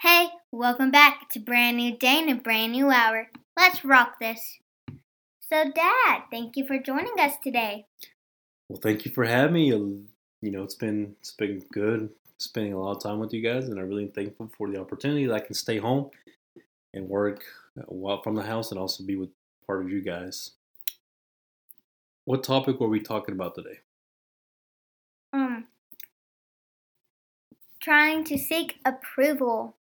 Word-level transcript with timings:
Hey, 0.00 0.28
welcome 0.52 0.90
back. 0.90 1.20
It's 1.22 1.36
a 1.36 1.40
brand 1.40 1.78
new 1.78 1.96
day 1.96 2.18
and 2.18 2.28
a 2.28 2.34
brand 2.34 2.72
new 2.72 2.90
hour. 2.90 3.30
Let's 3.56 3.82
rock 3.82 4.18
this. 4.20 4.58
So, 5.40 5.70
Dad, 5.74 6.24
thank 6.30 6.54
you 6.56 6.66
for 6.66 6.78
joining 6.78 7.18
us 7.18 7.32
today. 7.42 7.86
Well, 8.68 8.78
thank 8.78 9.06
you 9.06 9.10
for 9.10 9.24
having 9.24 9.54
me. 9.54 9.68
You 9.68 10.50
know, 10.50 10.62
it's 10.62 10.74
been 10.74 11.16
it's 11.20 11.32
been 11.32 11.62
good 11.72 12.10
spending 12.36 12.74
a 12.74 12.78
lot 12.78 12.96
of 12.96 13.02
time 13.02 13.20
with 13.20 13.32
you 13.32 13.40
guys, 13.40 13.68
and 13.68 13.80
I'm 13.80 13.88
really 13.88 14.08
thankful 14.08 14.50
for 14.58 14.68
the 14.70 14.78
opportunity 14.78 15.24
that 15.24 15.34
I 15.34 15.40
can 15.40 15.54
stay 15.54 15.78
home 15.78 16.10
and 16.92 17.08
work 17.08 17.42
uh, 17.80 18.16
from 18.22 18.34
the 18.34 18.42
house 18.42 18.70
and 18.72 18.78
also 18.78 19.02
be 19.02 19.16
with 19.16 19.30
part 19.66 19.82
of 19.82 19.90
you 19.90 20.02
guys. 20.02 20.50
What 22.26 22.44
topic 22.44 22.80
were 22.80 22.88
we 22.88 23.00
talking 23.00 23.34
about 23.34 23.54
today? 23.54 23.78
Um, 25.32 25.68
trying 27.80 28.24
to 28.24 28.36
seek 28.36 28.76
approval. 28.84 29.76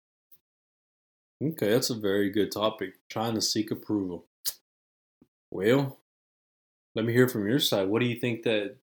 Okay, 1.43 1.70
that's 1.70 1.91
a 1.91 1.95
very 1.95 2.30
good 2.30 2.52
topic. 2.52 2.95
Trying 3.09 3.34
to 3.34 3.41
seek 3.41 3.70
approval. 3.70 4.27
Well, 5.51 5.98
let 6.95 7.05
me 7.05 7.12
hear 7.12 7.29
from 7.29 7.48
your 7.48 7.59
side. 7.59 7.88
What 7.88 8.01
do 8.01 8.07
you 8.07 8.16
think 8.16 8.43
that 8.45 8.77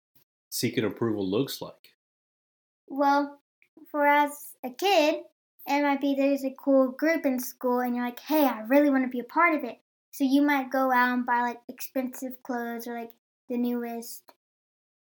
seeking 0.49 0.83
approval 0.83 1.29
looks 1.29 1.61
like? 1.61 1.95
Well, 2.87 3.39
for 3.89 4.05
as 4.05 4.53
a 4.63 4.69
kid, 4.69 5.21
it 5.67 5.81
might 5.81 6.01
be 6.01 6.15
there's 6.15 6.43
a 6.43 6.55
cool 6.57 6.91
group 6.91 7.25
in 7.25 7.39
school 7.39 7.79
and 7.79 7.95
you're 7.95 8.05
like, 8.05 8.19
hey, 8.19 8.45
I 8.45 8.61
really 8.67 8.89
want 8.89 9.03
to 9.05 9.09
be 9.09 9.19
a 9.19 9.23
part 9.23 9.55
of 9.55 9.63
it. 9.63 9.79
So 10.11 10.25
you 10.25 10.41
might 10.41 10.71
go 10.71 10.91
out 10.91 11.13
and 11.13 11.25
buy 11.25 11.41
like 11.41 11.59
expensive 11.69 12.43
clothes 12.43 12.85
or 12.85 12.95
like 12.95 13.11
the 13.49 13.57
newest 13.57 14.23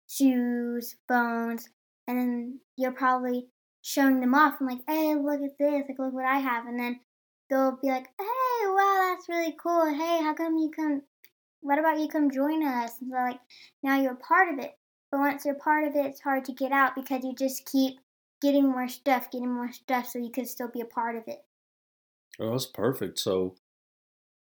shoes, 0.07 0.95
phones, 1.07 1.69
and 2.07 2.17
then 2.17 2.59
you're 2.77 2.91
probably 2.91 3.47
showing 3.81 4.19
them 4.19 4.35
off 4.35 4.59
and 4.59 4.69
like, 4.69 4.81
hey, 4.87 5.15
look 5.15 5.41
at 5.41 5.57
this, 5.57 5.83
like 5.87 5.97
look 5.97 6.13
what 6.13 6.25
I 6.25 6.37
have, 6.37 6.67
and 6.67 6.79
then 6.79 6.99
they'll 7.53 7.77
be 7.81 7.89
like, 7.89 8.07
hey, 8.19 8.67
wow, 8.67 9.13
that's 9.13 9.29
really 9.29 9.55
cool. 9.61 9.93
Hey, 9.93 10.23
how 10.23 10.33
come 10.33 10.57
you 10.57 10.71
come? 10.75 11.03
What 11.61 11.79
about 11.79 11.99
you 11.99 12.07
come 12.07 12.31
join 12.31 12.65
us? 12.65 12.93
And 12.99 13.11
so 13.11 13.15
like 13.15 13.39
now 13.83 14.01
you're 14.01 14.13
a 14.13 14.15
part 14.15 14.51
of 14.51 14.59
it. 14.59 14.75
But 15.11 15.19
once 15.19 15.45
you're 15.45 15.53
part 15.53 15.87
of 15.87 15.95
it, 15.95 16.07
it's 16.07 16.21
hard 16.21 16.45
to 16.45 16.53
get 16.53 16.71
out 16.71 16.95
because 16.95 17.23
you 17.23 17.35
just 17.35 17.69
keep 17.71 17.99
getting 18.41 18.67
more 18.69 18.87
stuff, 18.87 19.29
getting 19.29 19.53
more 19.53 19.71
stuff, 19.71 20.07
so 20.07 20.17
you 20.17 20.31
can 20.31 20.45
still 20.45 20.67
be 20.67 20.81
a 20.81 20.85
part 20.85 21.15
of 21.15 21.23
it. 21.27 21.45
Oh, 22.39 22.51
that's 22.51 22.65
perfect. 22.65 23.19
So 23.19 23.55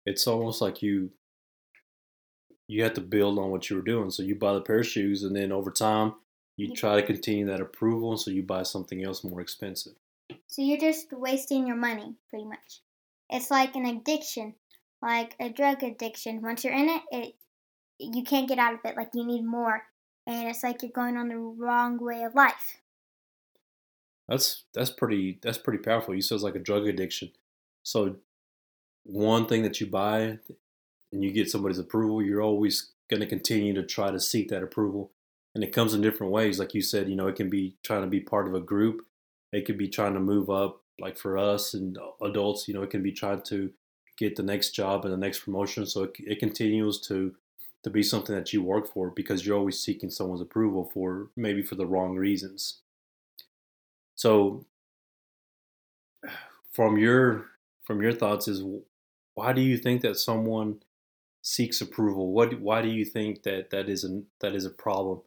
it's 0.05 0.27
almost 0.27 0.61
like 0.61 0.83
you 0.83 1.09
you 2.67 2.83
had 2.83 2.93
to 2.93 3.01
build 3.01 3.39
on 3.39 3.49
what 3.49 3.67
you 3.69 3.75
were 3.75 3.81
doing. 3.81 4.11
So 4.11 4.21
you 4.21 4.35
buy 4.35 4.53
the 4.53 4.61
pair 4.61 4.81
of 4.81 4.87
shoes, 4.87 5.23
and 5.23 5.35
then 5.35 5.51
over 5.51 5.71
time, 5.71 6.13
you 6.55 6.71
try 6.75 6.95
to 6.95 7.05
continue 7.05 7.47
that 7.47 7.61
approval, 7.61 8.15
so 8.15 8.29
you 8.29 8.43
buy 8.43 8.61
something 8.61 9.03
else 9.03 9.23
more 9.23 9.41
expensive. 9.41 9.93
So 10.45 10.61
you're 10.61 10.77
just 10.77 11.11
wasting 11.11 11.65
your 11.65 11.77
money, 11.77 12.13
pretty 12.29 12.45
much. 12.45 12.81
It's 13.29 13.51
like 13.51 13.75
an 13.75 13.85
addiction, 13.85 14.55
like 15.01 15.35
a 15.39 15.49
drug 15.49 15.83
addiction. 15.83 16.41
Once 16.41 16.63
you're 16.63 16.73
in 16.73 16.89
it, 16.89 17.01
it 17.11 17.35
you 17.99 18.23
can't 18.23 18.47
get 18.47 18.59
out 18.59 18.73
of 18.73 18.79
it. 18.85 18.95
Like 18.95 19.09
you 19.13 19.25
need 19.25 19.43
more, 19.43 19.83
and 20.25 20.47
it's 20.47 20.63
like 20.63 20.81
you're 20.81 20.91
going 20.91 21.17
on 21.17 21.29
the 21.29 21.37
wrong 21.37 21.97
way 22.01 22.23
of 22.23 22.35
life. 22.35 22.77
That's 24.27 24.63
that's 24.73 24.91
pretty 24.91 25.39
that's 25.41 25.57
pretty 25.57 25.83
powerful. 25.83 26.15
You 26.15 26.21
said 26.21 26.35
it's 26.35 26.43
like 26.43 26.55
a 26.55 26.59
drug 26.59 26.87
addiction. 26.87 27.31
So 27.83 28.15
one 29.03 29.47
thing 29.47 29.63
that 29.63 29.81
you 29.81 29.87
buy 29.87 30.37
and 31.11 31.23
you 31.23 31.31
get 31.31 31.49
somebody's 31.49 31.79
approval, 31.79 32.21
you're 32.21 32.41
always 32.41 32.91
going 33.09 33.21
to 33.21 33.25
continue 33.25 33.73
to 33.73 33.83
try 33.83 34.11
to 34.11 34.19
seek 34.19 34.49
that 34.49 34.63
approval. 34.63 35.11
And 35.55 35.63
it 35.63 35.73
comes 35.73 35.93
in 35.93 36.01
different 36.01 36.31
ways. 36.31 36.59
Like 36.59 36.75
you 36.75 36.81
said, 36.81 37.09
you 37.09 37.15
know, 37.15 37.27
it 37.27 37.35
can 37.35 37.49
be 37.49 37.75
trying 37.83 38.01
to 38.01 38.07
be 38.07 38.19
part 38.19 38.47
of 38.47 38.53
a 38.53 38.59
group. 38.59 39.05
It 39.51 39.65
could 39.65 39.79
be 39.79 39.87
trying 39.87 40.13
to 40.13 40.19
move 40.19 40.49
up, 40.49 40.83
like 40.99 41.17
for 41.17 41.37
us 41.37 41.73
and 41.73 41.97
adults, 42.21 42.67
you 42.67 42.73
know, 42.73 42.83
it 42.83 42.89
can 42.89 43.03
be 43.03 43.11
trying 43.11 43.41
to 43.43 43.71
get 44.17 44.35
the 44.35 44.43
next 44.43 44.71
job 44.71 45.05
and 45.05 45.13
the 45.13 45.17
next 45.17 45.39
promotion. 45.39 45.85
So 45.85 46.03
it, 46.03 46.11
it 46.19 46.39
continues 46.39 46.99
to 47.07 47.35
to 47.83 47.89
be 47.89 48.03
something 48.03 48.35
that 48.35 48.51
you 48.51 48.61
work 48.61 48.91
for 48.91 49.09
because 49.09 49.45
you're 49.45 49.57
always 49.57 49.79
seeking 49.79 50.09
someone's 50.09 50.41
approval 50.41 50.91
for 50.93 51.29
maybe 51.37 51.61
for 51.61 51.75
the 51.75 51.87
wrong 51.87 52.17
reasons. 52.17 52.81
So 54.15 54.65
from 56.71 56.97
your 56.97 57.45
from 57.85 58.01
your 58.01 58.13
thoughts 58.13 58.47
is 58.47 58.63
why 59.35 59.53
do 59.53 59.61
you 59.61 59.77
think 59.77 60.01
that 60.01 60.17
someone 60.17 60.81
seeks 61.41 61.79
approval? 61.79 62.33
What 62.33 62.59
why 62.59 62.81
do 62.81 62.89
you 62.89 63.05
think 63.05 63.43
that 63.43 63.69
that 63.69 63.87
is 63.87 64.03
a 64.03 64.21
that 64.41 64.53
is 64.53 64.65
a 64.65 64.69
problem? 64.69 65.21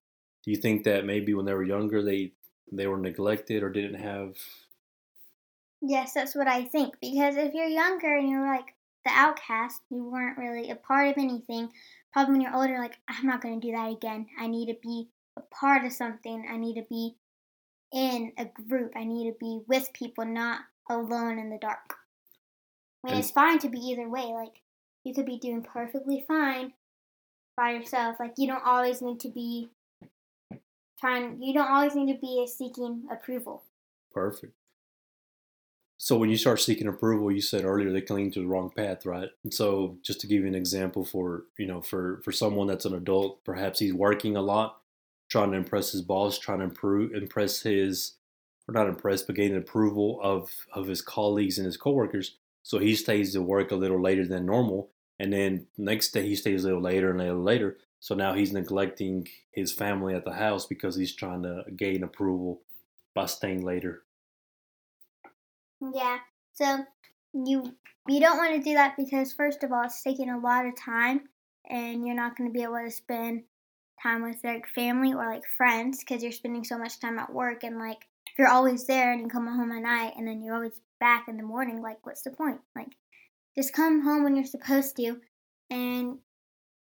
Do 0.44 0.50
you 0.50 0.56
think 0.56 0.84
that 0.84 1.06
maybe 1.06 1.32
when 1.34 1.46
they 1.46 1.54
were 1.54 1.64
younger 1.64 2.02
they 2.02 2.32
they 2.70 2.86
were 2.86 2.98
neglected 2.98 3.62
or 3.62 3.70
didn't 3.70 4.00
have 4.00 4.36
Yes, 5.82 6.14
that's 6.14 6.36
what 6.36 6.46
I 6.46 6.64
think 6.64 6.94
because 7.00 7.36
if 7.36 7.54
you're 7.54 7.66
younger 7.66 8.16
and 8.16 8.28
you're 8.28 8.46
like 8.46 8.74
the 9.04 9.10
outcast, 9.10 9.80
you 9.90 10.08
weren't 10.08 10.38
really 10.38 10.70
a 10.70 10.76
part 10.76 11.08
of 11.08 11.18
anything. 11.18 11.70
Probably 12.12 12.32
when 12.32 12.40
you're 12.40 12.54
older 12.54 12.78
like 12.78 12.98
I'm 13.08 13.26
not 13.26 13.42
going 13.42 13.60
to 13.60 13.66
do 13.66 13.72
that 13.72 13.90
again. 13.90 14.26
I 14.38 14.46
need 14.46 14.66
to 14.66 14.78
be 14.80 15.08
a 15.36 15.40
part 15.40 15.84
of 15.84 15.92
something. 15.92 16.46
I 16.48 16.56
need 16.56 16.74
to 16.74 16.86
be 16.88 17.16
in 17.92 18.32
a 18.38 18.44
group. 18.44 18.92
I 18.94 19.04
need 19.04 19.30
to 19.30 19.36
be 19.40 19.60
with 19.66 19.92
people, 19.92 20.24
not 20.24 20.60
alone 20.88 21.38
in 21.38 21.50
the 21.50 21.58
dark. 21.58 21.96
I 23.04 23.10
mean, 23.10 23.20
it's 23.20 23.32
fine 23.32 23.58
to 23.60 23.68
be 23.68 23.78
either 23.78 24.08
way. 24.08 24.32
Like, 24.32 24.62
you 25.02 25.12
could 25.12 25.26
be 25.26 25.38
doing 25.38 25.62
perfectly 25.62 26.24
fine 26.28 26.74
by 27.56 27.72
yourself. 27.72 28.16
Like, 28.20 28.34
you 28.38 28.46
don't 28.46 28.64
always 28.64 29.02
need 29.02 29.18
to 29.20 29.28
be 29.28 29.70
trying, 31.00 31.42
you 31.42 31.52
don't 31.52 31.70
always 31.70 31.96
need 31.96 32.12
to 32.12 32.20
be 32.20 32.46
seeking 32.46 33.08
approval. 33.10 33.64
Perfect. 34.12 34.52
So 36.02 36.16
when 36.16 36.30
you 36.30 36.36
start 36.36 36.58
seeking 36.60 36.88
approval, 36.88 37.30
you 37.30 37.40
said 37.40 37.64
earlier 37.64 37.92
they 37.92 38.04
lead 38.12 38.32
to 38.32 38.40
the 38.40 38.48
wrong 38.48 38.70
path, 38.70 39.06
right? 39.06 39.28
And 39.44 39.54
so 39.54 39.98
just 40.02 40.20
to 40.22 40.26
give 40.26 40.40
you 40.40 40.48
an 40.48 40.54
example 40.56 41.04
for, 41.04 41.44
you 41.56 41.64
know, 41.64 41.80
for 41.80 42.20
for 42.24 42.32
someone 42.32 42.66
that's 42.66 42.84
an 42.84 42.94
adult, 42.94 43.44
perhaps 43.44 43.78
he's 43.78 43.94
working 43.94 44.36
a 44.36 44.42
lot 44.42 44.80
trying 45.28 45.52
to 45.52 45.56
impress 45.56 45.92
his 45.92 46.02
boss, 46.02 46.40
trying 46.40 46.58
to 46.58 46.64
improve, 46.64 47.12
impress 47.14 47.62
his, 47.62 48.14
or 48.66 48.74
not 48.74 48.88
impress, 48.88 49.22
but 49.22 49.36
gain 49.36 49.54
approval 49.54 50.18
of 50.24 50.50
of 50.74 50.88
his 50.88 51.02
colleagues 51.02 51.58
and 51.58 51.66
his 51.66 51.76
coworkers. 51.76 52.36
So 52.64 52.80
he 52.80 52.96
stays 52.96 53.32
to 53.34 53.40
work 53.40 53.70
a 53.70 53.76
little 53.76 54.02
later 54.02 54.26
than 54.26 54.44
normal, 54.44 54.90
and 55.20 55.32
then 55.32 55.68
next 55.78 56.10
day 56.10 56.26
he 56.26 56.34
stays 56.34 56.64
a 56.64 56.66
little 56.66 56.82
later 56.82 57.12
and 57.12 57.20
a 57.20 57.26
little 57.26 57.44
later. 57.44 57.78
So 58.00 58.16
now 58.16 58.34
he's 58.34 58.52
neglecting 58.52 59.28
his 59.52 59.70
family 59.72 60.16
at 60.16 60.24
the 60.24 60.32
house 60.32 60.66
because 60.66 60.96
he's 60.96 61.14
trying 61.14 61.44
to 61.44 61.62
gain 61.76 62.02
approval 62.02 62.62
by 63.14 63.26
staying 63.26 63.64
later. 63.64 64.02
Yeah. 65.94 66.18
So 66.52 66.84
you 67.32 67.74
you 68.08 68.20
don't 68.20 68.36
want 68.36 68.54
to 68.54 68.62
do 68.62 68.74
that 68.74 68.96
because 68.96 69.32
first 69.32 69.62
of 69.62 69.72
all, 69.72 69.84
it's 69.84 70.02
taking 70.02 70.30
a 70.30 70.38
lot 70.38 70.66
of 70.66 70.76
time, 70.76 71.28
and 71.68 72.06
you're 72.06 72.16
not 72.16 72.36
going 72.36 72.50
to 72.50 72.54
be 72.54 72.62
able 72.62 72.82
to 72.84 72.90
spend 72.90 73.44
time 74.02 74.22
with 74.22 74.38
like 74.42 74.66
family 74.66 75.12
or 75.12 75.26
like 75.26 75.44
friends 75.56 76.00
because 76.00 76.22
you're 76.22 76.32
spending 76.32 76.64
so 76.64 76.78
much 76.78 76.98
time 76.98 77.18
at 77.18 77.32
work 77.32 77.62
and 77.62 77.78
like 77.78 78.08
if 78.26 78.38
you're 78.38 78.48
always 78.48 78.86
there 78.86 79.12
and 79.12 79.20
you 79.20 79.28
come 79.28 79.46
home 79.46 79.70
at 79.70 79.82
night 79.82 80.14
and 80.16 80.26
then 80.26 80.42
you're 80.42 80.54
always 80.54 80.80
back 80.98 81.26
in 81.28 81.36
the 81.36 81.42
morning 81.42 81.80
like 81.82 82.04
what's 82.04 82.22
the 82.22 82.30
point? 82.30 82.60
Like 82.74 82.96
just 83.56 83.72
come 83.72 84.02
home 84.02 84.24
when 84.24 84.34
you're 84.34 84.44
supposed 84.44 84.96
to 84.96 85.20
and 85.70 86.18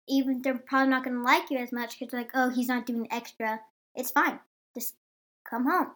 even 0.10 0.42
they're 0.42 0.58
probably 0.58 0.90
not 0.90 1.04
going 1.04 1.16
to 1.16 1.24
like 1.24 1.50
you 1.50 1.58
as 1.60 1.72
much 1.72 1.98
because 2.00 2.14
like 2.14 2.32
oh 2.34 2.50
he's 2.50 2.68
not 2.68 2.86
doing 2.86 3.08
extra. 3.12 3.62
It's 3.96 4.12
fine. 4.12 4.40
Just 4.76 4.96
come 5.50 5.66
home. 5.66 5.92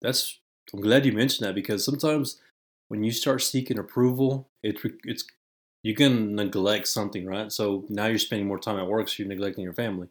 That's 0.00 0.38
i'm 0.72 0.80
glad 0.80 1.06
you 1.06 1.12
mentioned 1.12 1.46
that 1.46 1.54
because 1.54 1.84
sometimes 1.84 2.40
when 2.88 3.02
you 3.02 3.10
start 3.10 3.42
seeking 3.42 3.78
approval 3.78 4.48
it, 4.62 4.78
it's 5.04 5.24
you 5.82 5.94
can 5.94 6.34
neglect 6.34 6.88
something, 6.88 7.26
right? 7.26 7.50
So 7.50 7.84
now 7.88 8.06
you're 8.06 8.18
spending 8.18 8.46
more 8.46 8.58
time 8.58 8.78
at 8.78 8.86
work, 8.86 9.08
so 9.08 9.16
you're 9.18 9.28
neglecting 9.28 9.64
your 9.64 9.72
family. 9.72 10.08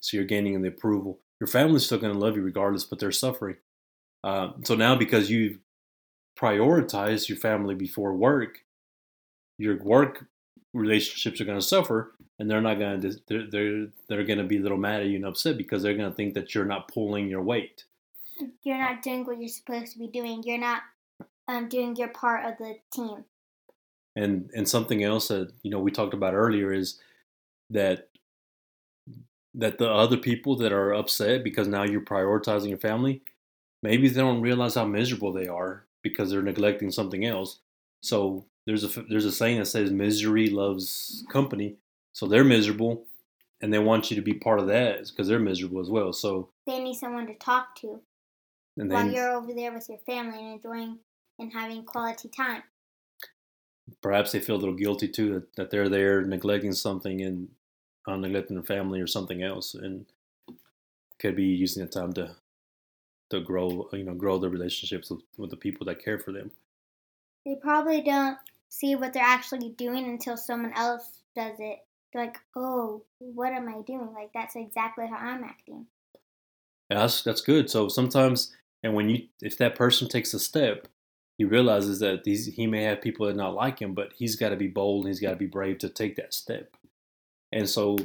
So 0.00 0.16
you're 0.16 0.26
gaining 0.26 0.60
the 0.60 0.68
approval. 0.68 1.20
Your 1.40 1.48
family's 1.48 1.86
still 1.86 1.98
going 1.98 2.12
to 2.12 2.18
love 2.18 2.36
you 2.36 2.42
regardless, 2.42 2.84
but 2.84 2.98
they're 2.98 3.12
suffering. 3.12 3.56
Uh, 4.22 4.50
so 4.64 4.74
now 4.74 4.94
because 4.94 5.30
you 5.30 5.60
prioritize 6.38 7.28
your 7.28 7.38
family 7.38 7.74
before 7.74 8.14
work, 8.14 8.60
your 9.58 9.82
work 9.82 10.26
relationships 10.74 11.40
are 11.40 11.46
going 11.46 11.58
to 11.58 11.64
suffer, 11.64 12.12
and 12.38 12.50
they're 12.50 12.60
not 12.60 12.78
going 12.78 13.00
to 13.00 13.14
they're 13.26 13.50
they're, 13.50 13.86
they're 14.08 14.24
going 14.24 14.38
to 14.38 14.44
be 14.44 14.58
a 14.58 14.60
little 14.60 14.76
mad 14.76 15.00
at 15.00 15.06
you 15.06 15.16
and 15.16 15.24
upset 15.24 15.56
because 15.56 15.82
they're 15.82 15.96
going 15.96 16.10
to 16.10 16.16
think 16.16 16.34
that 16.34 16.54
you're 16.54 16.66
not 16.66 16.88
pulling 16.92 17.28
your 17.28 17.42
weight. 17.42 17.84
You're 18.62 18.78
not 18.78 19.02
doing 19.02 19.24
what 19.24 19.38
you're 19.38 19.48
supposed 19.48 19.92
to 19.92 19.98
be 19.98 20.08
doing. 20.08 20.42
You're 20.44 20.58
not 20.58 20.82
um, 21.48 21.68
doing 21.68 21.96
your 21.96 22.08
part 22.08 22.44
of 22.44 22.58
the 22.58 22.76
team. 22.92 23.24
And 24.14 24.50
and 24.54 24.68
something 24.68 25.02
else 25.02 25.28
that 25.28 25.52
you 25.62 25.70
know 25.70 25.78
we 25.78 25.90
talked 25.90 26.14
about 26.14 26.34
earlier 26.34 26.72
is 26.72 26.98
that 27.70 28.08
that 29.54 29.78
the 29.78 29.90
other 29.90 30.16
people 30.16 30.56
that 30.56 30.72
are 30.72 30.94
upset 30.94 31.42
because 31.42 31.66
now 31.66 31.82
you're 31.82 32.00
prioritizing 32.02 32.68
your 32.68 32.78
family, 32.78 33.22
maybe 33.82 34.08
they 34.08 34.20
don't 34.20 34.42
realize 34.42 34.74
how 34.74 34.84
miserable 34.84 35.32
they 35.32 35.48
are 35.48 35.86
because 36.02 36.30
they're 36.30 36.42
neglecting 36.42 36.90
something 36.90 37.24
else. 37.24 37.60
So 38.02 38.46
there's 38.66 38.84
a 38.84 39.02
there's 39.02 39.24
a 39.24 39.32
saying 39.32 39.58
that 39.58 39.66
says 39.66 39.90
misery 39.90 40.48
loves 40.48 41.24
company. 41.30 41.76
So 42.12 42.26
they're 42.26 42.44
miserable, 42.44 43.04
and 43.60 43.72
they 43.72 43.78
want 43.78 44.10
you 44.10 44.16
to 44.16 44.22
be 44.22 44.34
part 44.34 44.58
of 44.58 44.66
that 44.68 45.06
because 45.08 45.28
they're 45.28 45.38
miserable 45.38 45.80
as 45.80 45.90
well. 45.90 46.12
So 46.12 46.50
they 46.66 46.82
need 46.82 46.94
someone 46.94 47.26
to 47.26 47.34
talk 47.34 47.74
to 47.76 48.00
and 48.76 48.90
while 48.90 49.10
you're 49.10 49.32
over 49.32 49.52
there 49.52 49.72
with 49.72 49.88
your 49.88 49.98
family 49.98 50.38
and 50.38 50.54
enjoying 50.54 50.98
and 51.38 51.52
having 51.52 51.84
quality 51.84 52.28
time. 52.28 52.62
Perhaps 54.02 54.32
they 54.32 54.40
feel 54.40 54.56
a 54.56 54.58
little 54.58 54.74
guilty 54.74 55.08
too 55.08 55.34
that, 55.34 55.56
that 55.56 55.70
they're 55.70 55.88
there 55.88 56.22
neglecting 56.22 56.72
something 56.72 57.20
and 57.20 57.48
uh, 58.06 58.16
neglecting 58.16 58.56
their 58.56 58.64
family 58.64 59.00
or 59.00 59.06
something 59.06 59.42
else, 59.42 59.74
and 59.74 60.06
could 61.18 61.36
be 61.36 61.44
using 61.44 61.84
the 61.84 61.90
time 61.90 62.12
to 62.14 62.36
to 63.30 63.40
grow, 63.40 63.88
you 63.92 64.04
know, 64.04 64.14
grow 64.14 64.38
their 64.38 64.50
relationships 64.50 65.10
with, 65.10 65.20
with 65.36 65.50
the 65.50 65.56
people 65.56 65.84
that 65.86 66.04
care 66.04 66.18
for 66.18 66.32
them. 66.32 66.52
They 67.44 67.56
probably 67.56 68.00
don't 68.00 68.38
see 68.68 68.94
what 68.94 69.12
they're 69.12 69.22
actually 69.22 69.70
doing 69.70 70.04
until 70.04 70.36
someone 70.36 70.72
else 70.76 71.22
does 71.34 71.56
it. 71.58 71.78
They're 72.12 72.26
like, 72.26 72.38
oh, 72.54 73.02
what 73.18 73.52
am 73.52 73.68
I 73.68 73.82
doing? 73.82 74.12
Like, 74.14 74.30
that's 74.32 74.54
exactly 74.56 75.06
how 75.08 75.16
I'm 75.16 75.42
acting. 75.42 75.86
Yeah, 76.90 76.98
that's 76.98 77.22
that's 77.22 77.40
good. 77.40 77.68
So 77.68 77.88
sometimes, 77.88 78.54
and 78.82 78.94
when 78.94 79.08
you, 79.08 79.26
if 79.40 79.58
that 79.58 79.74
person 79.74 80.08
takes 80.08 80.34
a 80.34 80.38
step, 80.38 80.88
he 81.38 81.44
realizes 81.44 81.98
that 82.00 82.24
these 82.24 82.46
he 82.46 82.66
may 82.66 82.84
have 82.84 83.00
people 83.02 83.26
that 83.26 83.36
not 83.36 83.54
like 83.54 83.80
him, 83.80 83.94
but 83.94 84.12
he's 84.16 84.36
got 84.36 84.50
to 84.50 84.56
be 84.56 84.68
bold 84.68 85.04
and 85.04 85.12
he's 85.12 85.20
got 85.20 85.30
to 85.30 85.36
be 85.36 85.46
brave 85.46 85.78
to 85.78 85.88
take 85.88 86.16
that 86.16 86.32
step. 86.32 86.76
And 87.52 87.68
so, 87.68 87.98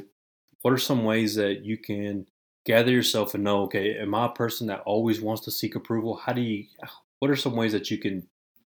what 0.62 0.72
are 0.72 0.78
some 0.78 1.04
ways 1.04 1.34
that 1.36 1.64
you 1.64 1.78
can 1.78 2.26
gather 2.64 2.90
yourself 2.90 3.34
and 3.34 3.44
know, 3.44 3.62
okay, 3.62 3.96
am 3.98 4.14
I 4.14 4.26
a 4.26 4.30
person 4.30 4.66
that 4.68 4.80
always 4.80 5.20
wants 5.20 5.42
to 5.42 5.50
seek 5.50 5.74
approval? 5.74 6.16
How 6.16 6.32
do 6.32 6.40
you? 6.40 6.66
What 7.18 7.30
are 7.30 7.36
some 7.36 7.56
ways 7.56 7.72
that 7.72 7.90
you 7.90 7.98
can 7.98 8.26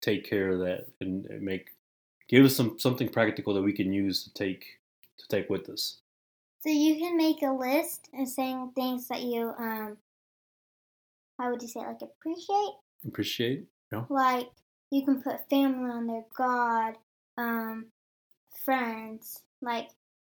take 0.01 0.29
care 0.29 0.51
of 0.51 0.59
that 0.59 0.89
and 1.01 1.27
make 1.41 1.71
give 2.29 2.45
us 2.45 2.57
some 2.57 2.79
something 2.79 3.09
practical 3.09 3.55
that 3.55 3.63
we 3.63 3.73
can 3.73 3.93
use 3.93 4.25
to 4.25 4.35
take 4.35 4.65
to 5.19 5.29
take 5.29 5.49
with 5.49 5.69
us? 5.69 6.01
So 6.61 6.71
you 6.71 6.97
can 6.97 7.17
make 7.17 7.43
a 7.43 7.53
list 7.53 8.09
and 8.13 8.29
saying 8.29 8.73
things 8.75 9.09
that 9.09 9.23
you 9.23 9.53
um 9.59 9.97
how 11.43 11.51
would 11.51 11.61
you 11.61 11.69
say 11.69 11.81
like 11.81 12.01
appreciate? 12.01 12.75
Appreciate, 13.05 13.67
yeah. 13.93 14.05
Like 14.09 14.49
you 14.91 15.05
can 15.05 15.21
put 15.21 15.49
family 15.51 15.91
on 15.91 16.07
there, 16.07 16.25
God, 16.37 16.95
um, 17.37 17.87
friends, 18.65 19.43
like 19.61 19.89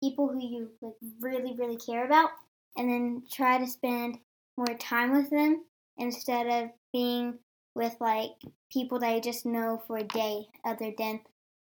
people 0.04 0.28
who 0.28 0.40
you 0.40 0.70
like 0.82 0.96
really, 1.22 1.56
really 1.56 1.78
care 1.78 2.06
about 2.06 2.32
and 2.76 2.90
then 2.90 3.24
try 3.32 3.58
to 3.58 3.68
spend 3.68 4.18
more 4.58 4.76
time 4.78 5.14
with 5.14 5.30
them 5.30 5.64
instead 5.98 6.48
of 6.48 6.72
being 6.92 7.36
with 7.74 7.96
like 8.02 8.32
people 8.70 9.00
that 9.00 9.10
I 9.10 9.20
just 9.22 9.46
know 9.46 9.82
for 9.88 9.98
a 9.98 10.04
day 10.04 10.48
other 10.66 10.92
than 10.98 11.22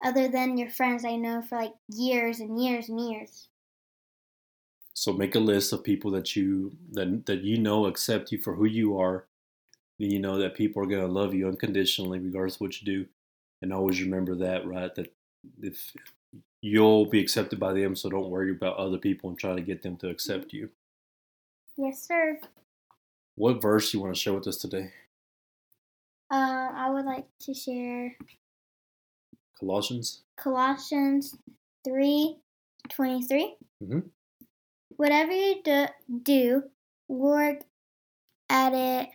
other 0.04 0.28
than 0.28 0.58
your 0.58 0.70
friends 0.70 1.06
I 1.06 1.16
know 1.16 1.42
for 1.42 1.58
like 1.58 1.74
years 1.88 2.40
and 2.42 2.62
years 2.62 2.90
and 2.90 3.00
years. 3.00 3.48
So 4.94 5.14
make 5.14 5.36
a 5.36 5.40
list 5.40 5.72
of 5.72 5.84
people 5.84 6.12
that 6.12 6.36
you 6.36 6.76
that 6.92 7.26
that 7.28 7.42
you 7.42 7.58
know 7.58 7.86
accept 7.86 8.34
you 8.34 8.38
for 8.38 8.56
who 8.56 8.66
you 8.66 8.98
are. 8.98 9.29
And 10.00 10.12
you 10.12 10.20
know 10.20 10.38
that 10.38 10.56
people 10.56 10.82
are 10.82 10.88
gonna 10.88 11.08
love 11.08 11.34
you 11.34 11.48
unconditionally 11.48 12.20
regardless 12.20 12.56
of 12.56 12.62
what 12.62 12.82
you 12.82 12.86
do. 12.86 13.06
And 13.62 13.74
always 13.74 14.02
remember 14.02 14.36
that, 14.36 14.66
right? 14.66 14.94
That 14.96 15.14
if 15.62 15.94
you'll 16.62 17.06
be 17.06 17.20
accepted 17.20 17.60
by 17.60 17.74
them, 17.74 17.96
so 17.96 18.10
don't 18.10 18.30
worry 18.30 18.52
about 18.52 18.78
other 18.78 18.98
people 18.98 19.30
and 19.30 19.38
try 19.38 19.56
to 19.56 19.62
get 19.62 19.82
them 19.82 19.98
to 19.98 20.10
accept 20.10 20.54
you. 20.54 20.70
Yes, 21.78 22.08
sir. 22.08 22.40
What 23.36 23.62
verse 23.62 23.94
you 23.94 24.02
want 24.02 24.14
to 24.14 24.20
share 24.20 24.34
with 24.34 24.48
us 24.48 24.58
today? 24.58 24.92
Uh, 26.32 26.70
I 26.74 26.90
would 26.90 27.06
like 27.06 27.26
to 27.42 27.54
share 27.54 28.16
Colossians. 29.60 30.22
Colossians 30.38 31.36
three 31.86 32.38
twenty 32.90 33.24
three. 33.24 33.56
Mm-hmm. 33.84 34.00
Whatever 34.96 35.32
you 35.32 35.62
do, 35.64 35.86
do, 36.24 36.64
work 37.08 37.62
at 38.50 38.74
it 38.74 39.10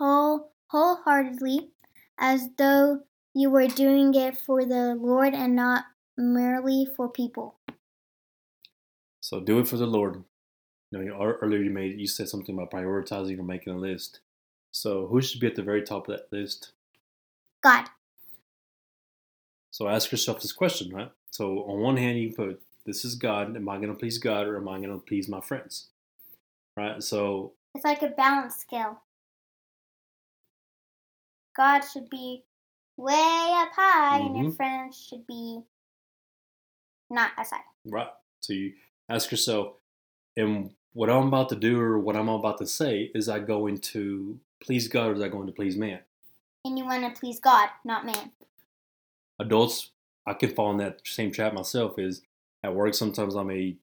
whole 0.00 0.52
wholeheartedly, 0.68 1.70
as 2.18 2.48
though 2.56 3.00
you 3.34 3.50
were 3.50 3.66
doing 3.66 4.14
it 4.14 4.36
for 4.36 4.64
the 4.64 4.96
Lord 5.00 5.34
and 5.34 5.54
not 5.54 5.84
merely 6.16 6.86
for 6.96 7.08
people. 7.08 7.58
So 9.20 9.40
do 9.40 9.58
it 9.58 9.68
for 9.68 9.76
the 9.76 9.86
Lord. 9.86 10.24
You 10.90 11.04
know, 11.04 11.22
earlier 11.22 11.62
you 11.62 11.70
made 11.70 12.00
you 12.00 12.06
said 12.06 12.28
something 12.28 12.54
about 12.54 12.72
prioritizing 12.72 13.38
or 13.38 13.44
making 13.44 13.72
a 13.72 13.78
list. 13.78 14.20
So 14.72 15.06
who 15.06 15.20
should 15.20 15.40
be 15.40 15.46
at 15.46 15.54
the 15.54 15.62
very 15.62 15.82
top 15.82 16.08
of 16.08 16.16
that 16.16 16.32
list? 16.32 16.72
God. 17.62 17.86
So 19.70 19.88
ask 19.88 20.10
yourself 20.10 20.40
this 20.40 20.52
question, 20.52 20.92
right? 20.92 21.12
So 21.30 21.64
on 21.64 21.80
one 21.80 21.96
hand, 21.96 22.18
you 22.18 22.32
put, 22.32 22.60
"This 22.86 23.04
is 23.04 23.14
God. 23.14 23.56
Am 23.56 23.68
I 23.68 23.76
going 23.76 23.92
to 23.92 23.98
please 23.98 24.18
God, 24.18 24.46
or 24.46 24.56
am 24.56 24.68
I 24.68 24.78
going 24.78 24.90
to 24.90 24.98
please 24.98 25.28
my 25.28 25.40
friends?" 25.40 25.90
Right. 26.76 27.02
So 27.02 27.52
it's 27.74 27.84
like 27.84 28.02
a 28.02 28.08
balance 28.08 28.56
scale. 28.56 29.02
God 31.56 31.80
should 31.80 32.08
be 32.10 32.44
way 32.96 33.12
up 33.54 33.70
high, 33.74 34.18
mm-hmm. 34.18 34.26
and 34.26 34.36
your 34.36 34.44
mm-hmm. 34.46 34.56
friends 34.56 35.06
should 35.08 35.26
be 35.26 35.60
not 37.10 37.32
as 37.38 37.50
high. 37.50 37.60
Right. 37.84 38.08
So 38.40 38.52
you 38.52 38.72
ask 39.08 39.30
yourself, 39.30 39.74
am 40.36 40.70
what 40.92 41.10
I'm 41.10 41.28
about 41.28 41.48
to 41.50 41.56
do 41.56 41.80
or 41.80 41.98
what 41.98 42.16
I'm 42.16 42.28
about 42.28 42.58
to 42.58 42.66
say, 42.66 43.10
is 43.14 43.28
I 43.28 43.38
going 43.38 43.78
to 43.78 44.38
please 44.60 44.88
God 44.88 45.10
or 45.10 45.14
is 45.14 45.22
I 45.22 45.28
going 45.28 45.46
to 45.46 45.52
please 45.52 45.76
man? 45.76 46.00
And 46.64 46.78
you 46.78 46.84
want 46.84 47.02
to 47.02 47.18
please 47.18 47.40
God, 47.40 47.68
not 47.84 48.04
man. 48.04 48.32
Adults, 49.38 49.90
I 50.26 50.34
can 50.34 50.54
fall 50.54 50.70
in 50.70 50.76
that 50.78 51.00
same 51.04 51.32
trap 51.32 51.54
myself. 51.54 51.98
Is 51.98 52.22
at 52.62 52.74
work 52.74 52.94
sometimes 52.94 53.36
I 53.36 53.42
may 53.42 53.76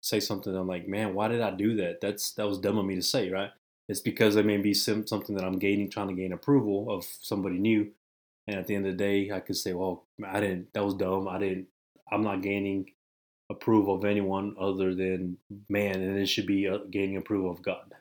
say 0.00 0.20
something 0.20 0.54
I'm 0.54 0.66
like, 0.66 0.88
man, 0.88 1.14
why 1.14 1.28
did 1.28 1.40
I 1.40 1.50
do 1.50 1.76
that? 1.76 2.00
That's 2.00 2.32
that 2.32 2.48
was 2.48 2.58
dumb 2.58 2.78
of 2.78 2.86
me 2.86 2.94
to 2.94 3.02
say, 3.02 3.30
right? 3.30 3.50
It's 3.88 4.00
because 4.00 4.36
it 4.36 4.46
may 4.46 4.56
be 4.56 4.74
something 4.74 5.34
that 5.34 5.44
I'm 5.44 5.58
gaining, 5.58 5.90
trying 5.90 6.08
to 6.08 6.14
gain 6.14 6.32
approval 6.32 6.90
of 6.90 7.04
somebody 7.04 7.58
new, 7.58 7.90
and 8.46 8.56
at 8.56 8.66
the 8.66 8.74
end 8.74 8.86
of 8.86 8.92
the 8.92 8.98
day, 8.98 9.30
I 9.30 9.40
could 9.40 9.56
say, 9.56 9.72
well, 9.72 10.06
I 10.24 10.40
didn't. 10.40 10.72
That 10.72 10.84
was 10.84 10.94
dumb. 10.94 11.28
I 11.28 11.38
didn't. 11.38 11.66
I'm 12.10 12.22
not 12.22 12.42
gaining 12.42 12.90
approval 13.50 13.94
of 13.94 14.04
anyone 14.04 14.54
other 14.58 14.94
than 14.94 15.36
man, 15.68 16.00
and 16.00 16.18
it 16.18 16.26
should 16.26 16.46
be 16.46 16.68
uh, 16.68 16.78
gaining 16.90 17.16
approval 17.16 17.50
of 17.50 17.62
God. 17.62 17.94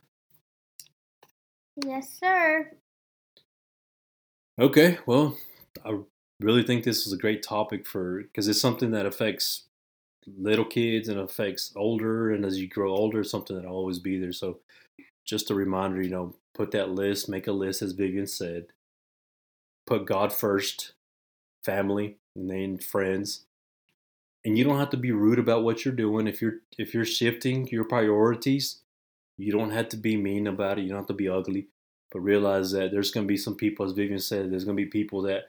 Yes, 1.86 2.18
sir. 2.20 2.72
Okay, 4.60 5.00
well, 5.06 5.38
I 5.86 5.98
really 6.40 6.64
think 6.64 6.84
this 6.84 7.08
is 7.08 7.14
a 7.14 7.18
great 7.18 7.44
topic 7.44 7.86
for 7.86 8.24
because 8.24 8.48
it's 8.48 8.62
something 8.62 8.92
that 8.92 9.06
affects 9.06 9.64
little 10.38 10.66
kids 10.66 11.10
and 11.10 11.20
affects 11.20 11.74
older, 11.76 12.32
and 12.32 12.46
as 12.46 12.60
you 12.60 12.68
grow 12.68 12.92
older, 12.92 13.24
something 13.24 13.56
that'll 13.56 13.72
always 13.76 14.00
be 14.00 14.20
there. 14.20 14.34
So, 14.34 14.60
just 15.26 15.50
a 15.50 15.56
reminder, 15.56 16.02
you 16.02 16.10
know, 16.10 16.36
put 16.54 16.72
that 16.72 16.90
list, 16.90 17.30
make 17.30 17.48
a 17.48 17.52
list, 17.52 17.82
as 17.82 17.94
Vivian 17.94 18.28
said. 18.28 18.68
Put 19.86 20.06
God 20.06 20.32
first, 20.32 20.94
family, 21.64 22.18
and 22.36 22.50
then 22.50 22.78
friends, 22.78 23.46
and 24.46 24.58
you 24.58 24.64
don't 24.64 24.80
have 24.80 24.90
to 24.92 24.98
be 24.98 25.12
rude 25.12 25.40
about 25.40 25.64
what 25.64 25.84
you're 25.84 25.94
doing. 25.94 26.28
If 26.28 26.42
you're 26.42 26.60
if 26.78 26.94
you're 26.94 27.06
shifting 27.06 27.68
your 27.68 27.84
priorities 27.84 28.82
you 29.42 29.52
don't 29.52 29.72
have 29.72 29.90
to 29.90 29.98
be 29.98 30.18
mean 30.18 30.46
about 30.46 30.78
it. 30.78 30.84
You 30.84 30.90
don't 30.90 31.00
have 31.00 31.08
to 31.08 31.14
be 31.14 31.30
ugly. 31.30 31.68
But 32.12 32.20
realize 32.20 32.72
that 32.72 32.92
there's 32.92 33.12
going 33.12 33.26
to 33.26 33.32
be 33.32 33.38
some 33.38 33.56
people 33.56 33.86
as 33.86 33.94
vivian 33.94 34.20
said 34.20 34.52
there's 34.52 34.66
going 34.66 34.76
to 34.76 34.84
be 34.84 34.90
people 34.90 35.22
that 35.22 35.46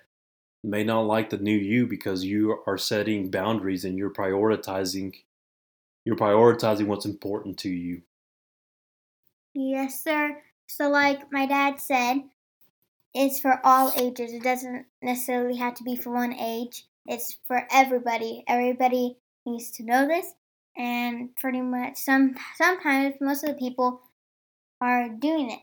may 0.62 0.84
not 0.84 1.00
like 1.00 1.30
the 1.30 1.36
new 1.36 1.56
you 1.56 1.88
because 1.88 2.24
you 2.24 2.62
are 2.68 2.78
setting 2.78 3.32
boundaries 3.32 3.84
and 3.84 3.98
you're 3.98 4.12
prioritizing 4.12 5.12
you're 6.04 6.14
prioritizing 6.14 6.86
what's 6.86 7.04
important 7.04 7.58
to 7.58 7.68
you 7.68 8.02
yes 9.54 10.02
sir 10.02 10.40
so 10.66 10.88
like 10.88 11.30
my 11.32 11.46
dad 11.46 11.78
said 11.80 12.22
it's 13.14 13.40
for 13.40 13.60
all 13.64 13.92
ages 13.96 14.32
it 14.32 14.42
doesn't 14.42 14.86
necessarily 15.02 15.56
have 15.56 15.74
to 15.74 15.84
be 15.84 15.96
for 15.96 16.12
one 16.12 16.32
age 16.32 16.86
it's 17.06 17.36
for 17.46 17.66
everybody. 17.70 18.44
Everybody 18.46 19.16
needs 19.44 19.70
to 19.72 19.82
know 19.82 20.06
this, 20.06 20.34
and 20.76 21.34
pretty 21.36 21.60
much 21.60 21.96
some 21.96 22.36
sometimes 22.56 23.16
most 23.20 23.44
of 23.44 23.50
the 23.50 23.58
people 23.58 24.02
are 24.80 25.08
doing 25.08 25.50
it 25.50 25.60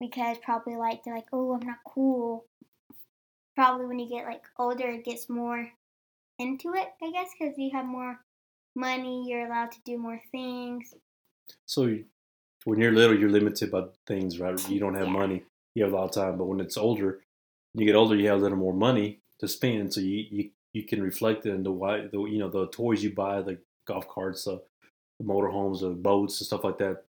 because 0.00 0.36
probably 0.42 0.76
like 0.76 1.02
they're 1.04 1.14
like, 1.14 1.28
oh, 1.32 1.54
I'm 1.54 1.66
not 1.66 1.78
cool. 1.86 2.46
Probably 3.54 3.86
when 3.86 3.98
you 3.98 4.08
get 4.08 4.26
like 4.26 4.44
older, 4.58 4.90
it 4.90 5.04
gets 5.04 5.28
more 5.28 5.70
into 6.38 6.74
it, 6.74 6.88
I 7.02 7.10
guess, 7.12 7.30
because 7.38 7.56
you 7.56 7.70
have 7.72 7.86
more 7.86 8.20
money, 8.74 9.24
you're 9.28 9.46
allowed 9.46 9.72
to 9.72 9.78
do 9.84 9.96
more 9.96 10.20
things. 10.32 10.92
So 11.64 11.98
when 12.64 12.80
you're 12.80 12.92
little, 12.92 13.18
you're 13.18 13.30
limited 13.30 13.70
by 13.70 13.84
things, 14.06 14.38
right? 14.38 14.68
You 14.68 14.80
don't 14.80 14.94
have 14.94 15.06
yeah. 15.06 15.12
money, 15.12 15.42
you 15.74 15.84
have 15.84 15.92
a 15.92 15.96
lot 15.96 16.04
of 16.04 16.12
time. 16.12 16.38
But 16.38 16.46
when 16.46 16.60
it's 16.60 16.76
older, 16.76 17.20
you 17.74 17.86
get 17.86 17.94
older, 17.94 18.16
you 18.16 18.28
have 18.28 18.38
a 18.38 18.42
little 18.42 18.58
more 18.58 18.74
money 18.74 19.20
to 19.40 19.48
spend, 19.48 19.92
so 19.92 20.00
you 20.00 20.26
you 20.30 20.50
you 20.72 20.84
can 20.84 21.02
reflect 21.02 21.46
it 21.46 21.54
in 21.54 21.62
the 21.62 21.72
why 21.72 22.06
the 22.10 22.24
you 22.24 22.38
know 22.38 22.48
the 22.48 22.68
toys 22.68 23.02
you 23.02 23.14
buy, 23.14 23.42
the 23.42 23.58
golf 23.86 24.08
carts, 24.08 24.44
the, 24.44 24.62
the 25.18 25.24
motorhomes, 25.24 25.80
the 25.80 25.90
boats, 25.90 26.40
and 26.40 26.46
stuff 26.46 26.64
like 26.64 26.78
that, 26.78 27.04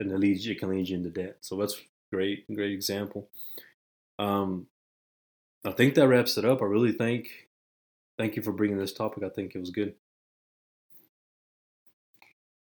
and 0.00 0.10
it 0.10 0.18
leads 0.18 0.46
it 0.46 0.58
can 0.58 0.70
lead 0.70 0.88
you 0.88 0.96
into 0.96 1.10
debt. 1.10 1.36
So 1.40 1.56
that's 1.56 1.80
great, 2.12 2.46
great 2.52 2.72
example. 2.72 3.28
Um, 4.18 4.66
I 5.64 5.72
think 5.72 5.94
that 5.94 6.08
wraps 6.08 6.38
it 6.38 6.44
up. 6.44 6.62
I 6.62 6.66
really 6.66 6.92
thank 6.92 7.28
thank 8.18 8.36
you 8.36 8.42
for 8.42 8.52
bringing 8.52 8.78
this 8.78 8.92
topic. 8.92 9.24
I 9.24 9.28
think 9.28 9.54
it 9.54 9.60
was 9.60 9.70
good. 9.70 9.94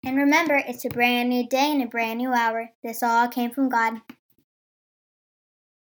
And 0.07 0.19
remember, 0.19 0.55
it's 0.55 0.85
a 0.85 0.89
brand 0.89 1.31
new 1.31 1.49
day 1.49 1.73
and 1.73 1.83
a 1.83 1.87
brand 1.87 2.19
new 2.19 2.33
hour. 2.33 2.71
This 2.85 3.03
all 3.03 3.27
came 3.27 3.51
from 3.51 3.69
God. 3.69 4.01